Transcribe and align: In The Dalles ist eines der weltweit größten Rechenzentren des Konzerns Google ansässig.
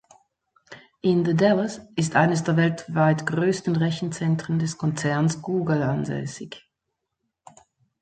In 1.01 1.21
The 1.25 1.35
Dalles 1.35 1.79
ist 1.95 2.15
eines 2.15 2.43
der 2.43 2.57
weltweit 2.57 3.23
größten 3.27 3.75
Rechenzentren 3.75 4.57
des 4.57 4.79
Konzerns 4.79 5.43
Google 5.43 5.83
ansässig. 5.83 6.67